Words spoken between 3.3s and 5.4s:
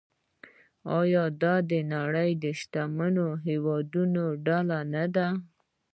هیوادونو ډله نه ده؟